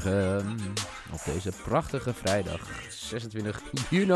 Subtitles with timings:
[0.00, 0.58] Goedemorgen
[1.12, 4.06] op deze prachtige vrijdag 26 juni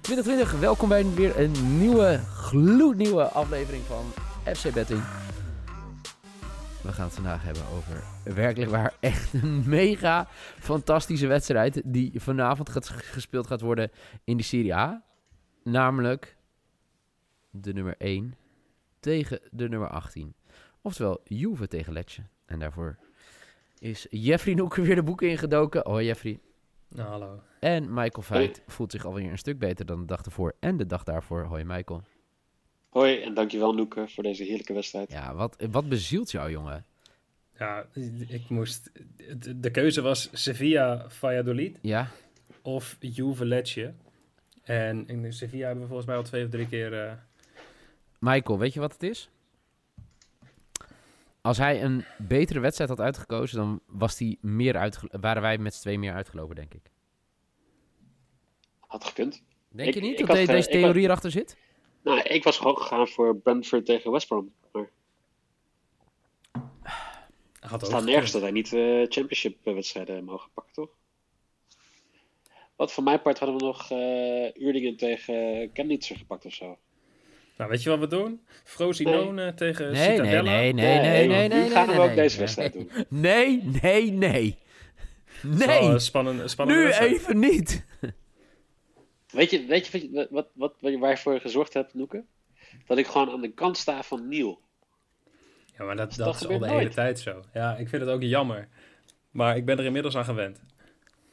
[0.00, 0.52] 2020.
[0.52, 4.04] Welkom bij weer een nieuwe, gloednieuwe aflevering van
[4.54, 5.02] FC Betting.
[6.82, 8.02] We gaan het vandaag hebben over
[8.34, 13.90] werkelijk waar echt een mega fantastische wedstrijd die vanavond gespeeld gaat worden
[14.24, 15.02] in de Serie A.
[15.64, 16.36] Namelijk
[17.50, 18.34] de nummer 1
[19.00, 20.34] tegen de nummer 18.
[20.80, 22.22] Oftewel Juve tegen Letje.
[22.46, 22.98] En daarvoor
[23.80, 25.82] is Jeffrey Noeken weer de boeken ingedoken.
[25.84, 26.38] Hoi Jeffrey.
[26.88, 27.42] Nou, hallo.
[27.60, 30.86] En Michael Veit voelt zich alweer een stuk beter dan de dag ervoor en de
[30.86, 31.42] dag daarvoor.
[31.44, 32.02] Hoi Michael.
[32.88, 35.10] Hoi en dankjewel Noeke voor deze heerlijke wedstrijd.
[35.12, 36.84] Ja, wat, wat bezielt jou jongen?
[37.58, 37.86] Ja,
[38.28, 38.90] ik moest...
[39.56, 42.08] De keuze was Sevilla Valladolid Ja?
[42.62, 43.94] of Juve Lecce.
[44.62, 47.04] En in Sevilla hebben we volgens mij al twee of drie keer...
[47.06, 47.12] eh,
[48.18, 49.30] Michael, weet je wat het is?
[51.42, 55.74] Als hij een betere wedstrijd had uitgekozen, dan was die meer uitge- waren wij met
[55.74, 56.90] z'n twee meer uitgelopen, denk ik.
[58.80, 59.42] Had gekund.
[59.68, 61.56] Denk Ik- je niet dat had, eh, deze theorie erachter zit?
[62.02, 64.52] Nou, ik was gewoon gegaan voor Brentford tegen West Brom.
[64.72, 64.90] Maar
[67.60, 70.90] had het staat nergens dat hij niet eh championship wedstrijden mogen pakken, toch?
[72.76, 76.78] Wat voor mijn part hadden we nog eh Uerdingen tegen Chemnitzer gepakt of zo.
[77.60, 78.40] Nou, weet je wat we doen?
[78.64, 81.70] Frosinone tegen Nee, nee, nee, nee, nee, nee, nee.
[81.70, 82.44] gaan nee, we ook nee, deze nee.
[82.44, 82.90] wedstrijd doen.
[83.08, 84.58] Nee, nee, nee.
[85.42, 87.12] Nee, spannende nu wedstrijd.
[87.12, 87.84] even niet.
[89.30, 92.24] Weet je, weet je, wat, je- wat, wat, wat, waar je voor gezorgd hebt, Noeke?
[92.86, 94.60] Dat ik gewoon aan de kant sta van Niel.
[95.78, 96.78] Ja, maar dat, Dat dat is al de nooit.
[96.78, 97.44] hele tijd zo.
[97.52, 98.68] Ja, ik vind het ook jammer.
[99.30, 100.62] Maar ik ben er inmiddels aan gewend.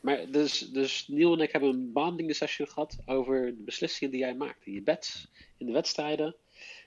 [0.02, 4.22] Maar dus, dus Niel en ik hebben een bonding session gehad over de beslissingen die
[4.22, 4.66] jij maakt.
[4.66, 6.36] In je bets, in de wedstrijden.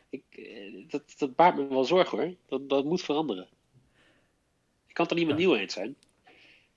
[0.08, 2.34] Ik, eh, dat, dat baart me wel zorgen hoor.
[2.48, 3.46] Dat, dat moet veranderen.
[4.86, 5.46] Ik kan het er niet met Ja.
[5.46, 5.96] Niel eens zijn.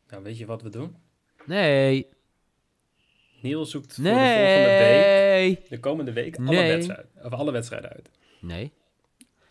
[0.09, 0.96] Nou, weet je wat we doen?
[1.46, 2.08] Nee,
[3.42, 6.72] Niel zoekt voor de volgende week, nee, de komende week, alle, Nee.
[6.72, 8.10] wedstrijden, of alle wedstrijden uit.
[8.42, 8.72] nee.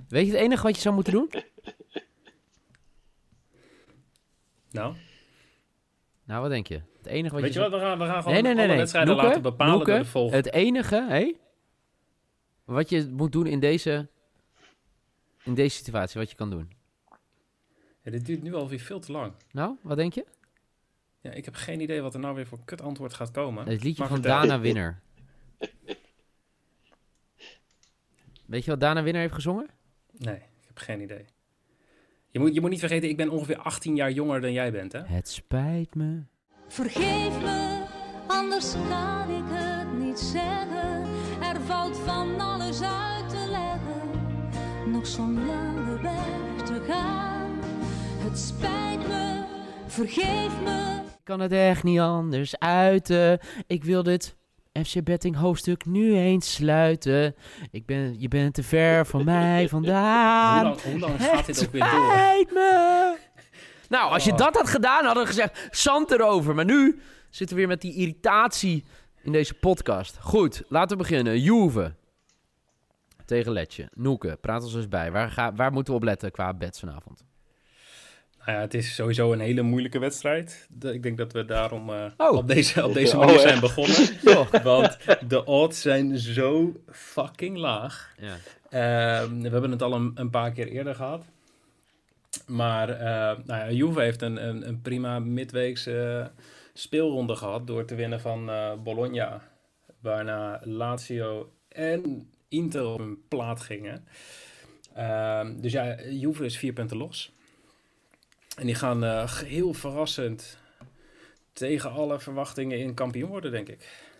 [0.09, 1.30] Weet je het enige wat je zou moeten doen?
[4.70, 4.94] Nou,
[6.24, 6.80] Nou, wat denk je?
[6.97, 7.80] Het enige wat weet je je wat?
[7.80, 8.76] We gaan, we gaan gewoon Nee, nee, nee, alle nee.
[8.76, 10.36] wedstrijden Noeke, laten bepalen Noeke, door de volgende.
[10.36, 11.32] Het enige, hé?
[12.72, 14.09] Wat je moet doen in deze,
[15.44, 16.71] in deze situatie, wat je kan doen.
[18.03, 19.33] Ja, dit duurt nu alweer veel te lang.
[19.50, 20.27] Nou, wat denk je?
[21.21, 23.69] Ja, ik heb geen idee wat er nou weer voor kut antwoord gaat komen.
[23.69, 24.41] Het liedje Maar van vertel.
[24.41, 25.00] Dana Winner.
[28.47, 29.69] Weet je wat Dana Winner heeft gezongen?
[30.12, 31.25] Nee, ik heb geen idee.
[32.28, 34.93] Je moet, je moet niet vergeten, ik ben ongeveer 18 jaar jonger dan jij bent,
[34.93, 35.00] hè?
[35.00, 36.22] Het spijt me.
[36.69, 37.84] Vergeef me,
[38.27, 41.03] anders kan ik het niet zeggen.
[41.43, 42.37] Er valt van
[42.72, 44.10] alles uit te leggen.
[44.93, 47.59] Nog zo'n lange weg te gaan.
[48.19, 49.43] Het spijt me,
[49.87, 51.00] vergeef me.
[51.05, 53.38] Ik kan het echt niet anders uiten.
[53.66, 54.37] Ik wil dit
[54.87, 57.34] FC Betting hoofdstuk nu eens sluiten.
[57.71, 60.62] Ik ben, je bent te ver van mij Hoe vandaan.
[60.65, 62.10] lang, hoe lang gaat dit Het ook weer door?
[62.12, 63.16] spijt me.
[63.89, 64.37] Nou, als je Oh.
[64.39, 66.54] dat had gedaan, hadden we gezegd, zand erover.
[66.54, 67.00] Maar nu
[67.31, 68.84] zitten we weer met die irritatie
[69.22, 70.16] in deze podcast.
[70.21, 71.41] Goed, laten we beginnen.
[71.41, 71.94] Juve
[73.25, 73.88] tegen Letje.
[73.94, 75.12] Noeke, praat ons eens bij.
[75.12, 77.25] Waar, ga, waar moeten we op letten qua bets vanavond?
[78.47, 80.66] Nou ja, het is sowieso een hele moeilijke wedstrijd.
[80.71, 82.37] De- ik denk dat we daarom eh, Oh.
[82.37, 83.97] op deze, op deze Oh, manier zijn begonnen.
[84.62, 88.15] Want de odds zijn zo fucking laag.
[88.19, 88.34] Ja.
[88.71, 91.25] Ehm, we hebben het al een, een paar keer eerder gehad.
[92.47, 96.30] Maar eh nou ja, Juve heeft een, een, een prima midweekse
[96.72, 99.41] speelronde gehad door te winnen van eh, Bologna.
[100.01, 104.07] Waarna Lazio en Inter op een plaat gingen.
[104.95, 107.33] Ehm, dus ja, Juve is vier punten los.
[108.57, 110.59] En die gaan eh, heel verrassend
[111.53, 114.10] tegen alle verwachtingen in kampioen worden, denk ik.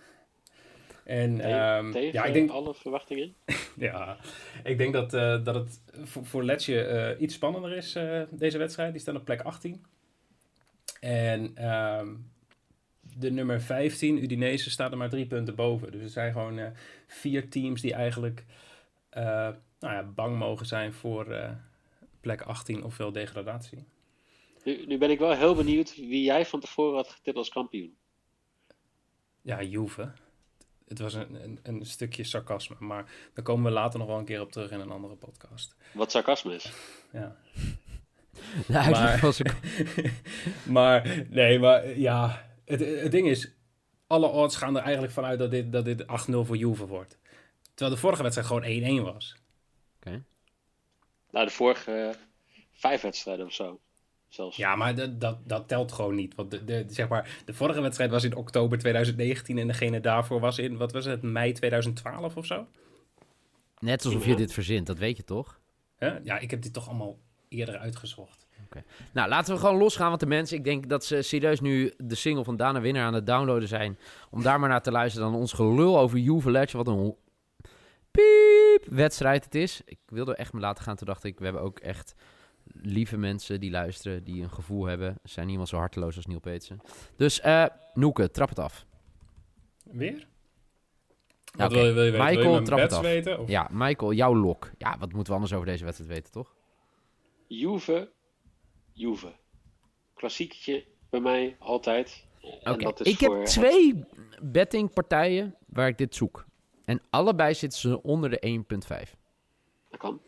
[1.05, 3.35] En Tegen, ehm, tegen ja, ik denk, alle verwachtingen.
[3.77, 4.17] ja,
[4.65, 7.99] ik denk dat, eh, dat het voor, voor Letje eh, iets spannender is,
[8.31, 8.93] deze wedstrijd.
[8.93, 9.85] Die staan op plek 18.
[11.01, 12.09] En ehm,
[13.19, 15.93] de nummer 15, Udinese, staat er maar drie punten boven.
[15.93, 16.71] Dus er zijn gewoon eh,
[17.07, 18.45] vier teams die eigenlijk
[19.09, 19.49] eh,
[19.79, 21.51] nou ja, bang mogen zijn voor eh,
[22.21, 23.85] plek 18 ofwel degradatie.
[24.65, 27.97] Nu, nu ben ik wel heel benieuwd wie jij van tevoren had getipt als kampioen.
[29.43, 30.13] Ja, Juve.
[30.89, 33.05] Het was een, een, een stukje sarcasme, maar
[33.35, 35.77] daar komen we later nog wel een keer op terug in een andere podcast.
[35.93, 36.73] Wat sarcasme is.
[37.13, 37.37] Ja.
[38.91, 39.41] Maar- was
[40.67, 43.53] maar nee, maar ja, het, het ding is,
[44.07, 47.19] alle odds gaan er eigenlijk vanuit dat dit, dat dit 8-0 voor Juve wordt.
[47.75, 49.37] Terwijl de vorige wedstrijd gewoon 1-1 was.
[51.31, 52.15] Nou, de vorige eh,
[52.73, 53.81] vijf wedstrijden of zo.
[54.29, 54.57] Zelfs.
[54.57, 56.35] Ja, maar dat, dat, dat telt gewoon niet.
[56.35, 60.41] Want de, de, zeg maar, de vorige wedstrijd was in oktober 2019 en degene daarvoor
[60.41, 62.67] was in, wat was het, mei 2012 of zo?
[63.79, 65.61] Net alsof je dit verzint, dat weet je toch?
[65.97, 66.19] Hè?
[66.19, 68.42] Ja, ik heb dit toch allemaal eerder uitgezocht.
[69.13, 72.15] Nou, laten we gewoon losgaan, want de mensen, ik denk dat ze serieus nu de
[72.15, 73.99] single van Dana Winner aan het downloaden zijn.
[74.31, 76.77] Om daar maar naar te luisteren dan ons gelul over Juve Lecce.
[76.77, 77.17] Wat een
[78.11, 79.83] piep wedstrijd het is.
[79.85, 82.15] Ik wilde echt me laten gaan, toen dacht ik, we hebben ook echt
[82.65, 85.19] lieve mensen die luisteren, die een gevoel hebben.
[85.25, 86.81] Ze zijn niemand zo harteloos als Neil Peetsen.
[87.17, 87.65] Dus, eh
[87.95, 88.87] Noeke, trap het af.
[89.83, 90.27] Weer?
[91.59, 92.27] Ja, wil, je, wil je weten?
[92.27, 93.01] Michael, wil je mijn trap het af.
[93.01, 93.39] weten?
[93.39, 93.49] Of?
[93.49, 94.71] Ja, Michael, jouw lok.
[94.79, 96.55] Ja, wat moeten we anders over deze wedstrijd weten, toch?
[97.47, 98.13] Juve,
[98.93, 99.33] Juve.
[100.15, 102.27] Klassieketje bij mij altijd.
[102.63, 104.05] En Oké, ik voor heb twee
[104.43, 106.45] bettingpartijen waar ik dit zoek.
[106.85, 109.15] En allebei zitten ze onder de 1.5.
[109.91, 110.21] Dat kan.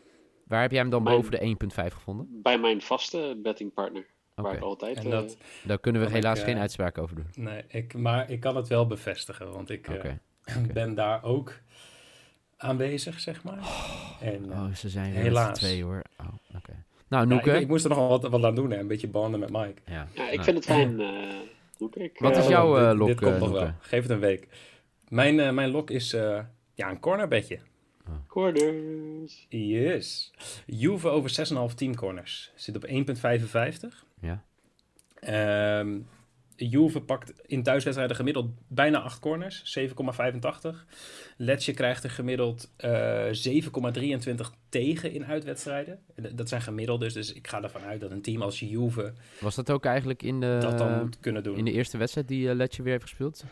[0.47, 1.39] Waar heb jij hem dan Mijn- boven de
[1.89, 2.41] 1.5 gevonden?
[2.41, 4.05] Bij mijn vaste bettingpartner.
[4.35, 4.97] Waar ik altijd...
[4.97, 7.27] En eh, dat, Daar kunnen we ik, helaas eh, geen uitspraak over doen.
[7.35, 10.13] nee, ik, maar ik kan het wel bevestigen, want ik eh,
[10.73, 11.59] ben daar ook
[12.57, 13.59] aanwezig, zeg maar.
[14.21, 15.57] En, eh, Oh, ze zijn helaas.
[15.59, 16.01] twee hoor.
[16.19, 16.84] Oh, oké.
[17.23, 18.79] Nou, ja, ik, ik moest er nog wat, wat aan doen, hè?
[18.79, 19.81] een beetje banden met Mike.
[19.85, 20.07] ja.
[20.13, 20.99] ja, ik Nou, vind het fijn.
[20.99, 21.07] eh
[22.19, 23.71] Wat is jouw, eh, dit, lok, Dit komt nog wel.
[23.79, 24.47] Geef het een week.
[25.09, 26.39] Mijn, eh, mijn lok is eh,
[26.73, 27.59] ja, een cornerbedje.
[28.27, 29.45] Corners.
[29.49, 30.31] Yes.
[30.65, 32.51] Juve over 6,5 teamcorners.
[32.55, 34.05] Zit op 1,55.
[34.21, 34.43] Ja.
[35.19, 35.97] Ehm
[36.55, 39.85] Juve pakt in thuiswedstrijden gemiddeld bijna 8 corners, 7,85.
[41.37, 44.35] Letje krijgt er gemiddeld eh 7,23
[44.69, 45.99] tegen in uitwedstrijden.
[46.31, 49.55] Dat zijn gemiddeld dus, dus ik ga ervan uit dat een team als Juve Was
[49.55, 51.57] dat ook eigenlijk in de, dat dan moet kunnen doen.
[51.57, 53.43] in de eerste wedstrijd die uh, Letje weer heeft gespeeld?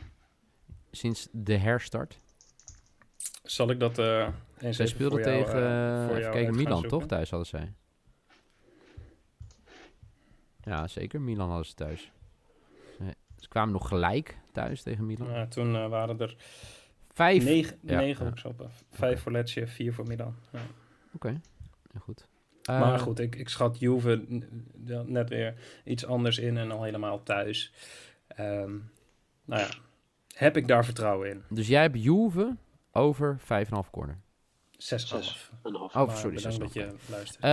[0.91, 2.17] Sinds de herstart?
[3.43, 4.27] Zal ik dat eh
[4.59, 7.05] eens Zij speelde jou, tegen, eh, eh, jou kijken, Milan toch?
[7.05, 7.73] Thuis hadden zij.
[10.61, 11.21] Ja, zeker.
[11.21, 12.11] Milan hadden ze thuis.
[13.43, 15.31] Ze kwamen nog gelijk thuis tegen Milan.
[15.31, 16.35] Ja, toen eh, waren er
[17.13, 17.43] Vijf.
[17.43, 18.31] negen, Ja, negen ja.
[18.31, 18.69] opzoppen.
[18.91, 20.35] Vijf voor Letje, vier voor Milan.
[20.51, 20.59] Ja.
[21.15, 21.41] Oké,
[21.99, 22.27] goed.
[22.65, 24.25] maar Eh, goed, ik, ik schat Juve
[25.05, 25.55] net weer
[25.85, 27.73] iets anders in en al helemaal thuis.
[28.27, 28.77] Ehm,
[29.45, 29.69] nou ja,
[30.35, 31.43] heb ik daar vertrouwen in?
[31.49, 32.55] Dus jij hebt Juve
[32.91, 34.19] over 5,5 corner.
[34.77, 35.51] 6 Zes.
[35.63, 35.95] Een half.
[35.95, 36.63] Oh, Maar sorry, bedankt 6,5.
[36.63, 37.43] dat je luistert.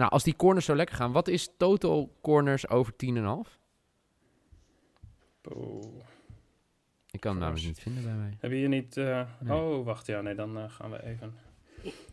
[0.00, 3.58] Nou, als die corners zo lekker gaan, wat is total corners over 10,5?
[5.56, 6.04] Oeh.
[7.10, 8.36] Ik kan hem namelijk niet vinden bij mij.
[8.40, 8.96] Heb je hier niet...
[8.96, 9.56] eh, Nee.
[9.58, 10.06] Oh, wacht.
[10.06, 11.34] Ja, nee, dan eh, gaan we even...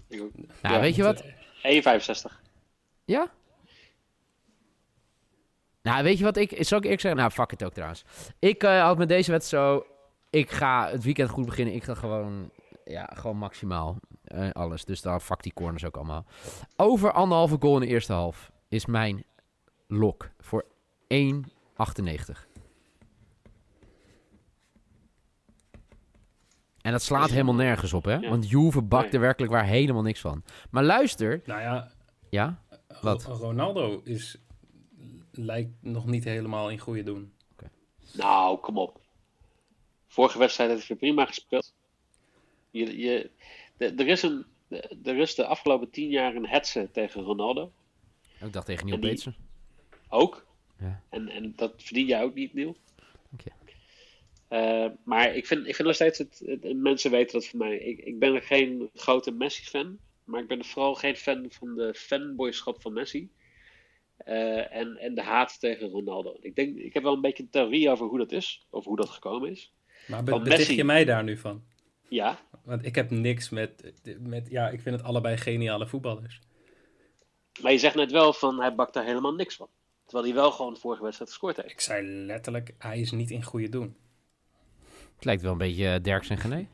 [0.09, 0.31] Nou,
[0.61, 1.23] Ja, weet je wat?
[1.23, 1.29] 1,65.
[3.05, 3.31] Ja?
[5.81, 6.55] Nou, weet je wat ik...
[6.59, 7.19] Zal ik eerlijk zeggen?
[7.19, 8.03] Nou, fuck het ook trouwens.
[8.39, 9.85] Ik eh, had met deze wedstrijd zo...
[10.29, 11.73] Ik ga het weekend goed beginnen.
[11.75, 12.51] Ik ga gewoon...
[12.85, 13.97] Ja, gewoon maximaal
[14.27, 14.85] eh, alles.
[14.85, 16.25] Dus dan fuck die corners ook allemaal.
[16.75, 19.24] Over anderhalve goal in de eerste half is mijn
[19.88, 20.65] lok voor
[21.13, 22.45] 1,98.
[26.81, 28.16] En dat slaat helemaal nergens op, hè?
[28.16, 28.30] Ja.
[28.30, 29.11] Want Juve bakt Nee.
[29.13, 30.44] er werkelijk waar helemaal niks van.
[30.71, 31.42] Maar luister...
[31.45, 31.92] Nou ja,
[32.30, 32.61] Ja?
[33.01, 33.23] Wat?
[33.23, 34.37] Ro- Ronaldo is,
[35.31, 37.33] lijkt nog niet helemaal in goede doen.
[38.13, 39.01] Nou, kom op.
[40.07, 41.73] Vorige wedstrijd heeft hij prima gespeeld.
[42.69, 43.31] Je, je,
[43.77, 47.71] de- er, is een, de- er is de afgelopen tien jaar een hetze tegen Ronaldo.
[48.41, 49.35] Ik dacht tegen Neil Peetsen.
[50.09, 50.45] Ook.
[50.79, 51.01] Ja.
[51.09, 52.77] En, en dat verdien jij ook niet, Neil.
[53.29, 53.51] Dank je.
[54.47, 57.59] Eh, maar ik vind, ik vind nog steeds, het, het- en mensen weten dat van
[57.59, 59.97] mij, ik, ik ben er geen grote Messi-fan.
[60.23, 63.29] Maar ik ben vooral geen fan van de fanboyschap van Messi.
[64.17, 66.37] Eh, en, en de haat tegen Ronaldo.
[66.41, 68.65] Ik, denk, ik heb wel een beetje een theorie over hoe dat is.
[68.69, 69.73] Over hoe dat gekomen is.
[70.07, 70.75] Maar beticht Messi.
[70.75, 71.63] je mij daar nu van?
[72.09, 74.49] Ja, Want ik heb niks met, met...
[74.49, 76.42] Ja, ik vind het allebei geniale voetballers.
[77.61, 79.69] maar je zegt net wel van hij bakt daar helemaal niks van.
[80.06, 81.71] Terwijl hij wel gewoon de vorige wedstrijd gescoord heeft.
[81.71, 83.95] Ik zei letterlijk, hij is niet in goede doen.
[85.16, 86.68] Het lijkt wel een beetje eh, Derks en Gené.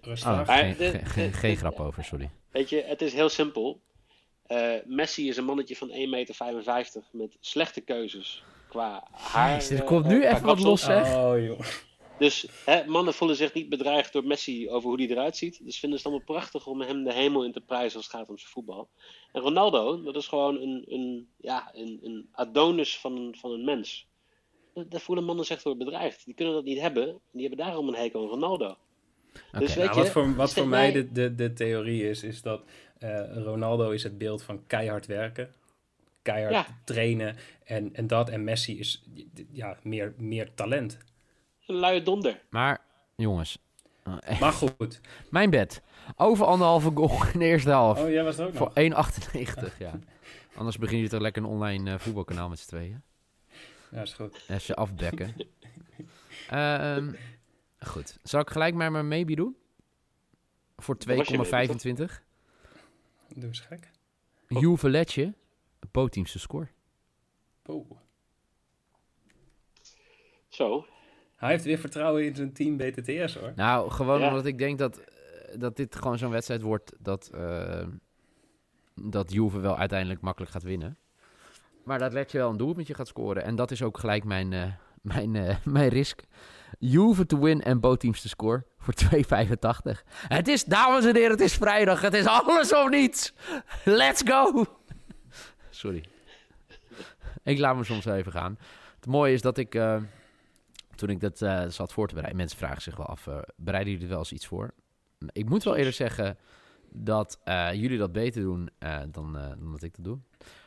[0.00, 0.30] Rustig.
[0.30, 0.74] Oh, Maar
[1.32, 2.30] geen, grap over, sorry.
[2.50, 3.80] Weet je, het is heel simpel.
[4.46, 9.54] Eh, Messi is een mannetje van 1,55 meter met slechte keuzes qua haar.
[9.54, 11.14] Jezus, er eh, komt nu qua even wat los, zeg.
[11.14, 11.60] Oh, joh.
[12.20, 15.60] Dus hè, mannen voelen zich niet bedreigd door Messi over hoe hij eruit ziet.
[15.64, 18.14] Dus vinden ze het allemaal prachtig om hem de hemel in te prijzen als het
[18.16, 18.88] gaat om zijn voetbal.
[19.32, 23.64] En Ronaldo, dat is gewoon een, een, ja, een, een Adonis van, een- van een
[23.64, 24.08] mens.
[24.88, 26.24] Daar voelen mannen zich door bedreigd.
[26.24, 27.08] Die kunnen dat niet hebben.
[27.08, 28.76] En die hebben daarom een hekel aan Ronaldo.
[29.58, 32.42] Dus weet Nou, je, wat voor, wat voor mij de, de, de theorie is, is
[32.42, 32.62] dat
[32.98, 35.54] eh, Ronaldo is het beeld van keihard werken.
[36.22, 36.66] keihard Ja.
[36.84, 38.28] trainen en, en dat.
[38.28, 39.02] En Messi is
[39.52, 40.98] ja, meer, meer talent.
[41.72, 42.42] Luie donder.
[42.50, 42.80] Maar,
[43.16, 43.58] jongens,
[44.02, 45.00] eh, Maar goed.
[45.30, 45.82] mijn bed.
[46.16, 48.02] Over anderhalve goal in de eerste helft.
[48.02, 48.76] Oh, jij was er ook Voor nog.
[48.76, 49.98] 1,98, ja.
[50.54, 53.02] Anders begin je toch lekker een online eh, voetbalkanaal met z'n tweeën.
[53.90, 54.44] Ja, is goed.
[54.48, 55.34] Als je afbekken.
[56.48, 57.12] Ehm,
[57.78, 58.18] goed.
[58.22, 59.56] Zal ik gelijk maar mijn maybe doen?
[60.76, 62.22] Voor Dat was je maybe, 2,25.
[63.34, 63.90] Doe eens gek.
[64.48, 65.34] Juve Letje,
[65.90, 66.68] bootteamse score.
[67.66, 67.90] Oh.
[70.48, 70.86] Zo.
[71.40, 73.52] Hij heeft weer vertrouwen in zijn team BTTS hoor.
[73.56, 74.28] Nou, gewoon Ja.
[74.28, 75.04] omdat ik denk dat, eh,
[75.58, 77.86] dat dit gewoon zo'n wedstrijd wordt dat, eh,
[78.94, 80.96] dat Juve wel uiteindelijk makkelijk gaat winnen.
[81.84, 83.44] Maar dat Letje wel een doelpuntje gaat scoren.
[83.44, 84.62] En dat is ook gelijk mijn, eh,
[85.02, 86.22] mijn, eh, mijn risk.
[86.78, 90.04] Juve to win en bootteams te score voor 2,85.
[90.28, 92.00] Het is, dames en heren, het is vrijdag.
[92.00, 93.32] Het is alles of niets.
[93.84, 94.66] Let's go.
[95.70, 96.04] Sorry.
[97.42, 98.58] Ik laat me soms even gaan.
[98.96, 99.96] Het mooie is dat ik, eh,
[101.00, 103.92] toen ik dat eh, zat voor te bereiden, mensen vragen zich wel af, eh, bereiden
[103.92, 104.74] jullie er wel eens iets voor?
[105.32, 106.38] Ik moet wel eerlijk zeggen
[106.88, 108.70] dat eh, jullie dat beter doen
[109.10, 110.18] dan, dan dat ik dat doe.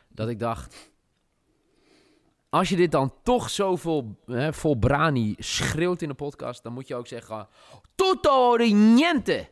[0.08, 0.92] Dat ik dacht,
[2.48, 6.88] als je dit dan toch zo vol, hè, brani schreeuwt in de podcast, dan moet
[6.88, 7.48] je ook zeggen,
[7.94, 9.48] tutto niente.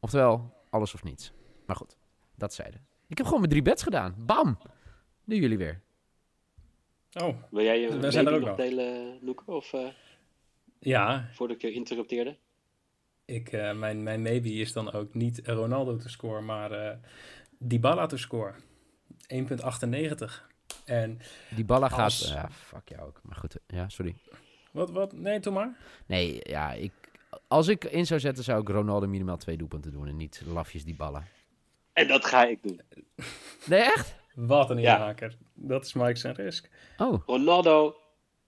[0.00, 1.32] Oftewel, alles of niets.
[1.66, 1.96] Maar goed,
[2.34, 2.86] dat zeiden.
[3.08, 4.14] Ik heb gewoon mijn drie bets gedaan.
[4.18, 4.58] Bam!
[5.24, 5.82] Nu jullie weer.
[7.20, 9.18] Oh, Wil jij je We zijn er ook nog delen?
[9.46, 9.86] Of eh,
[10.78, 11.28] ja.
[11.32, 12.36] voordat ik je interrupteerde?
[13.24, 16.96] Ik, eh, mijn, mijn maybe is dan ook niet Ronaldo te scoren, maar eh
[17.58, 18.54] Dybala te scoren.
[19.34, 20.50] 1,98.
[20.84, 21.18] En
[21.54, 22.00] Die ballen gaat...
[22.00, 23.20] Als- Ja, fuck jou ook.
[23.22, 24.14] Maar goed, ja, sorry.
[24.72, 25.12] wat, wat?
[25.12, 25.76] Nee, doe maar.
[26.06, 26.92] Nee, ja, ik,
[27.48, 30.84] als ik in zou zetten, zou ik Ronaldo minimaal twee doelpunten doen en niet lafjes
[30.84, 31.26] die ballen.
[31.92, 32.80] En dat ga ik doen.
[33.66, 34.14] Nee, echt?
[34.34, 34.94] Wat een Ja.
[34.96, 35.36] inhaker.
[35.54, 36.68] Dat is Mike zijn risk.
[36.98, 37.96] Oh, Ronaldo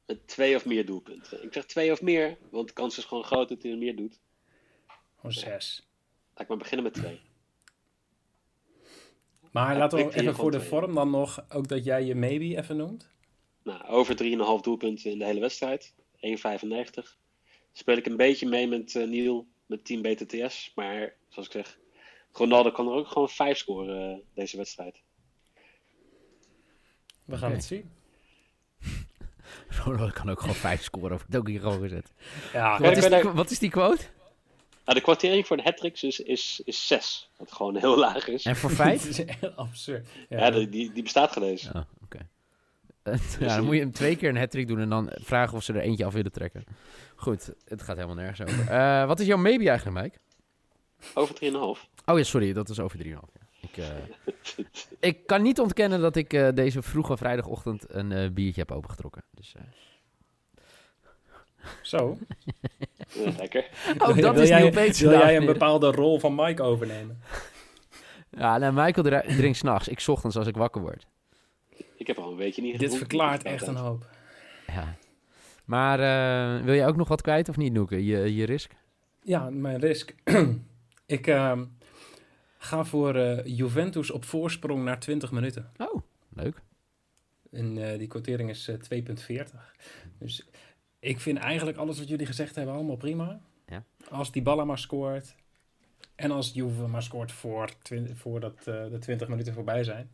[0.07, 1.43] met twee of meer doelpunten.
[1.45, 3.97] Ik zeg twee of meer, want de kans is gewoon groot dat hij er meer
[3.97, 4.21] doet.
[5.17, 5.89] Gewoon zes.
[6.33, 7.21] Laat ik maar beginnen met twee.
[9.53, 10.69] Maar Ja, laten we even voor de twee.
[10.69, 13.09] vorm dan nog, ook dat jij je maybe even noemt.
[13.63, 15.95] Nou, over 3,5 doelpunten in de hele wedstrijd.
[16.21, 17.19] 1,95.
[17.73, 20.73] Speel ik een beetje mee met eh Niel, met team BTTS.
[20.75, 21.79] Maar zoals ik zeg,
[22.33, 25.03] Ronaldo kan er ook gewoon 5 scoren eh, deze wedstrijd.
[27.25, 27.91] We gaan het zien.
[29.85, 31.13] Ronaldo kan ook gewoon vijf scoren.
[31.13, 32.13] Of het ook hier gewoon gezet.
[32.53, 34.03] Ja, Wat is, die, er- wat is die quote?
[34.85, 37.31] Nou, de kwartering voor de hat is, is, is 6.
[37.37, 38.45] Wat gewoon heel laag is.
[38.45, 39.07] En voor vijf?
[39.09, 40.09] is echt absurd.
[40.29, 41.75] Ja, Ja, die, die, bestaat gelezen.
[41.75, 42.19] Oh, oké.
[43.41, 45.73] Ja, dan moet je hem twee keer een hat doen en dan vragen of ze
[45.73, 46.65] er eentje af willen trekken.
[47.17, 48.69] Goed, het gaat helemaal nergens over.
[48.71, 50.19] Eh, wat is jouw maybe eigenlijk, Mike?
[51.15, 51.51] Over 3,5.
[52.05, 53.05] Oh ja, sorry, dat is over 3,5.
[53.11, 53.44] Ja.
[53.77, 54.65] Ik, eh,
[55.01, 59.23] ik kan niet ontkennen dat ik eh, deze vroege vrijdagochtend een eh, biertje heb opengetrokken.
[59.31, 59.63] Dus, eh,
[61.83, 62.19] Zo.
[63.39, 63.69] Lekker.
[63.99, 67.21] ook dat wil is jij, Peets Wil jij een bepaalde rol van Mike overnemen?
[68.39, 69.89] Ja, nou, Michael drinkt s'nachts.
[69.89, 71.07] Ik 's ochtends als ik wakker word.
[71.97, 73.09] Ik heb al een weekje niet Dit gedronken.
[73.09, 74.07] verklaart echt een hoop.
[74.67, 74.95] Ja.
[75.65, 78.05] Maar eh, wil je ook nog wat kwijt of niet, Noeke?
[78.05, 78.73] Je, je risk?
[79.23, 80.15] Ja, mijn risk.
[81.07, 81.65] ik ehm,
[82.65, 85.71] ga voor eh, Juventus op voorsprong naar 20 minuten.
[85.77, 86.63] Oh, leuk.
[87.55, 89.05] En eh, die quotering is eh,
[89.45, 89.45] 2,40.
[90.19, 90.47] Dus
[90.99, 93.41] ik vind eigenlijk alles wat jullie gezegd hebben allemaal prima.
[93.67, 93.85] Ja.
[94.11, 95.35] Als die Balla maar scoort.
[96.15, 97.71] En als Juve maar scoort voor
[98.15, 100.11] voordat eh, de 20 minuten voorbij zijn.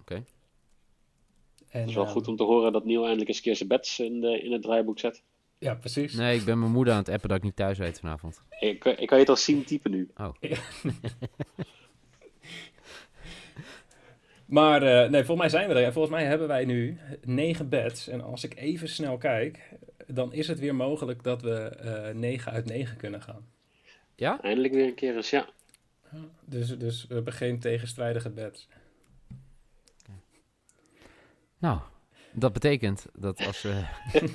[0.00, 0.14] Oké.
[0.14, 3.68] En, Het is wel goed om te horen dat Neil eindelijk eens een keer zijn
[3.68, 5.22] bets in, de, in het draaiboek zet.
[5.60, 6.14] Ja, precies.
[6.14, 8.42] Nee, ik ben mijn moeder aan het appen dat ik niet thuis weet vanavond.
[8.60, 10.10] Ik, ik kan je het al zien typen nu.
[14.46, 15.84] Maar eh, nee, volgens mij zijn we er.
[15.84, 18.08] En volgens mij hebben wij nu negen bets.
[18.08, 19.68] En als ik even snel kijk,
[20.06, 23.48] dan is het weer mogelijk dat we eh 9 uit 9 kunnen gaan.
[24.14, 24.40] Ja?
[24.42, 25.48] Eindelijk weer een keer eens, ja.
[26.44, 28.68] Dus, dus we hebben geen tegenstrijdige bets.
[31.58, 31.80] Nou,
[32.32, 33.84] dat betekent dat als we,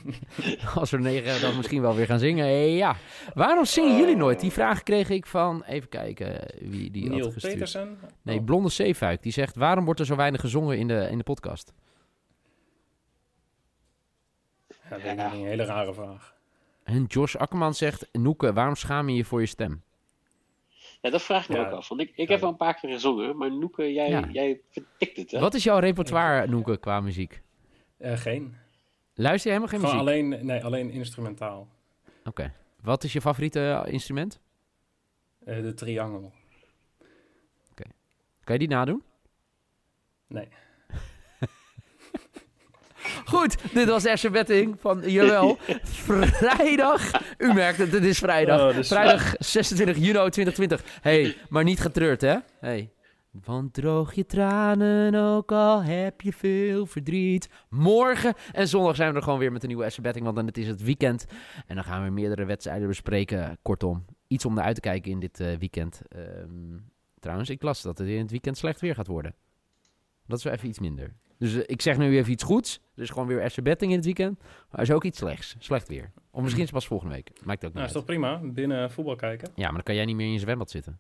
[0.80, 2.46] als we negen dan misschien wel weer gaan zingen.
[2.46, 2.96] Eh, ja.
[3.34, 4.40] Waarom zingen jullie nooit?
[4.40, 7.54] Die vraag kreeg ik van, even kijken wie die Neil had gestuurd.
[7.54, 7.98] Petersen?
[8.22, 8.44] Nee, Oh.
[8.46, 9.24] Blonde Zeefuik.
[9.24, 11.74] Die zegt, waarom wordt er zo weinig gezongen in de, in de podcast?
[14.68, 16.34] Ja, dat is een hele rare vraag.
[16.84, 19.84] En Josh Akkerman zegt, Noeke, waarom schaam je je voor je stem?
[21.02, 21.66] Ja, dat vraag ik me Ja.
[21.66, 21.88] ook af.
[21.88, 24.28] Want ik, ik heb wel een paar keer gezongen, maar Noeke, jij, Ja.
[24.32, 25.40] jij vertikt het, hè?
[25.40, 27.42] Wat is jouw repertoire, Noeke, qua muziek?
[28.06, 28.56] Eh, geen.
[29.14, 30.30] Luister je helemaal geen Gewoon muziek?
[30.30, 31.68] alleen, nee, alleen instrumentaal.
[32.24, 32.54] Oké.
[32.82, 34.40] Wat is je favoriete eh, instrument?
[35.46, 36.34] Eh, de triangel.
[38.44, 39.04] Kan je die nadoen?
[40.28, 40.48] Nee.
[43.26, 45.58] Goed, dit was Asher Betting van Jawel.
[46.42, 47.12] vrijdag.
[47.38, 48.76] U merkt het, het is vrijdag.
[48.76, 50.84] Oh, Vrijdag 26 juni 2020.
[51.02, 52.38] hey, maar niet getreurd, hè?
[52.60, 52.90] hey.
[53.44, 57.50] Want droog je tranen, ook al heb je veel verdriet.
[57.70, 60.46] Morgen en zondag zijn we er gewoon weer met een nieuwe Asher Betting, want dan
[60.46, 61.26] het is het weekend.
[61.66, 63.58] En dan gaan we meerdere wedstrijden bespreken.
[63.62, 66.02] Kortom, iets om naar uit te kijken in dit eh, weekend.
[66.08, 66.78] Ehm,
[67.20, 69.36] trouwens, ik las dat het in het weekend slecht weer gaat worden.
[70.28, 71.14] Dat is wel even iets minder.
[71.38, 72.80] Dus eh, ik zeg nu even iets goeds.
[72.96, 74.40] Dus gewoon weer Asher Betting in het weekend.
[74.40, 75.56] Maar er is ook iets slechts.
[75.60, 76.12] Slecht weer.
[76.32, 77.30] Of misschien is het pas volgende week.
[77.44, 78.06] Maakt ook niet Nou, is uit.
[78.06, 78.40] toch prima?
[78.44, 79.52] Binnen voetbal kijken?
[79.56, 81.00] Ja, maar dan kan jij niet meer in je zwembad zitten.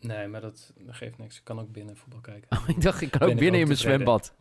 [0.00, 1.36] Nee, maar dat, dat geeft niks.
[1.36, 2.58] Ik kan ook binnen voetbal kijken.
[2.58, 4.34] Oh, ik dacht, ik kan ook binnen in mijn zwembad.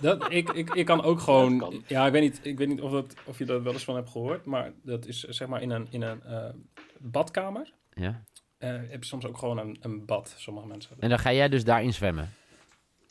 [0.00, 1.58] Dat, ik, ik, ik kan ook gewoon...
[1.58, 1.82] Kan.
[1.86, 3.94] Ja, ik weet niet, ik weet niet of, dat, of je dat wel eens van
[3.94, 4.44] hebt gehoord.
[4.44, 6.44] Maar dat is zeg maar in een, in een eh,
[6.98, 7.72] badkamer.
[7.92, 8.22] Ja.
[8.58, 10.96] eh, heb je soms ook gewoon een, een bad, sommige mensen.
[10.98, 12.30] En dan ga jij dus daarin zwemmen.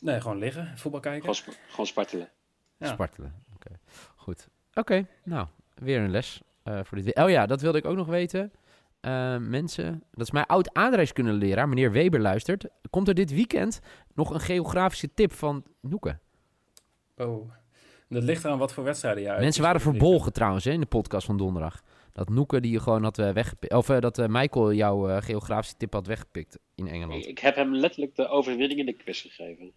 [0.00, 1.20] Nee, gewoon liggen, voetbal kijken.
[1.20, 2.28] Gewoon, sp- gewoon spartelen.
[2.78, 2.86] Ja.
[2.86, 3.34] Spartelen.
[3.54, 3.70] Oké,
[4.16, 4.48] goed.
[4.74, 7.14] Oké, nou, weer een les eh, voor dit.
[7.16, 8.52] Oh ja, dat wilde ik ook nog weten.
[9.04, 12.66] Eh, mensen, dat is mijn oud aardrijkskundeleraar, meneer Weber, luistert.
[12.90, 13.80] Komt er dit weekend
[14.14, 16.18] nog een geografische tip van Noeke?
[17.16, 17.50] Oh.
[18.08, 19.40] Dat ligt eraan wat voor wedstrijden je uit.
[19.40, 21.82] Mensen waren verbolgen trouwens hè, in de podcast van donderdag.
[22.12, 23.72] Dat Noeke die je gewoon had uh, weggepikt.
[23.72, 27.26] Of uh, dat uh, Michael jouw uh, geografische tip had weggepikt in Engeland.
[27.26, 29.72] Ik, heb hem letterlijk de overwinning in de quiz gegeven.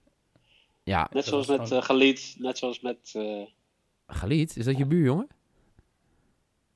[0.83, 1.09] Ja.
[1.11, 3.13] Net zoals met uh, Galit, net zoals met...
[3.15, 3.45] Uh...
[4.07, 4.57] Galit?
[4.57, 5.27] Is dat je buurjongen?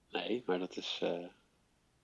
[0.10, 1.01] Nee, maar dat is...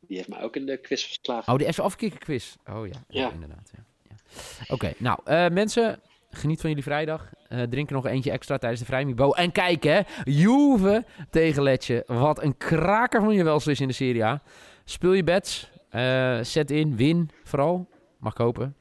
[0.07, 1.53] Die heeft mij ook in de quiz verslagen.
[1.53, 2.55] Oh, de even afkikken quiz.
[2.69, 3.21] Oh ja, ja.
[3.21, 3.31] ja.
[3.31, 3.71] inderdaad.
[3.73, 3.83] Ja.
[4.09, 4.15] ja.
[4.61, 5.99] Oké, okay, nou uh, mensen,
[6.31, 7.29] geniet van jullie vrijdag.
[7.49, 9.31] Uh, drink er nog eentje extra tijdens de Vrijmibo.
[9.31, 12.03] En kijk hè, Juve tegen Letje.
[12.05, 14.41] Wat een kraker van je welslis in de Serie A.
[14.83, 17.89] Speel je bets, uh, zet in, win vooral.
[18.19, 18.75] Mag ik hopen.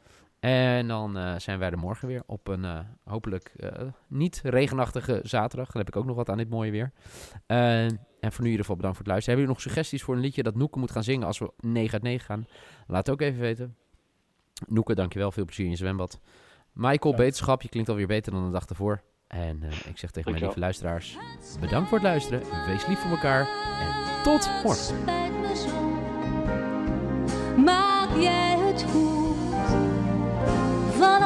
[0.47, 3.71] En dan uh, zijn wij er morgen weer op een uh, hopelijk uh,
[4.09, 5.71] niet regenachtige zaterdag.
[5.71, 6.93] Dan heb ik ook nog wat aan dit mooie weer.
[7.47, 9.15] en voor nu in ieder geval bedankt voor het luisteren.
[9.15, 11.93] Hebben jullie nog suggesties voor een liedje dat Noeke moet gaan zingen als we 9
[11.93, 12.47] uit 9 gaan?
[12.87, 13.77] Laat het ook even weten.
[14.67, 15.33] Noeke, dankjewel.
[15.33, 16.21] Veel plezier in je zwembad.
[16.73, 17.19] Michael, ja.
[17.21, 17.63] beterschap.
[17.63, 19.03] Je klinkt alweer beter dan de dag ervoor.
[19.27, 21.19] En ik zeg tegen mijn lieve luisteraars,
[21.61, 22.41] bedankt voor het luisteren.
[22.67, 23.49] Wees lief voor elkaar.
[23.81, 25.05] En tot morgen.
[27.65, 28.19] Maar
[30.97, 31.26] Havana.